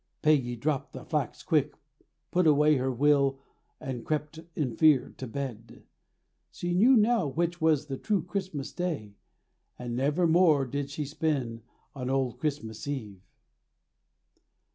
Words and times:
Peggy 0.23 0.55
dropped 0.55 0.93
the 0.93 1.05
flax 1.05 1.43
quick, 1.43 1.75
put 2.31 2.47
away 2.47 2.77
her 2.77 2.91
wheel, 2.91 3.37
and 3.79 4.03
crept 4.03 4.39
in 4.55 4.75
fear 4.75 5.13
to 5.17 5.27
bed. 5.27 5.83
She 6.49 6.73
knew 6.73 6.97
now 6.97 7.27
which 7.27 7.61
was 7.61 7.85
the 7.85 7.99
true 7.99 8.23
Christmas 8.23 8.73
Day 8.73 9.13
and 9.77 9.95
never 9.95 10.25
more 10.25 10.65
did 10.65 10.89
she 10.89 11.05
spin 11.05 11.61
on 11.93 12.09
Old 12.09 12.39
Christmas 12.39 12.87
Eve. 12.87 13.21